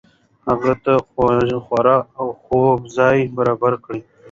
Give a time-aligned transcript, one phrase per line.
[0.47, 0.93] هغه ته
[1.63, 4.13] خواړه او د خوب ځای برابر کړل شو.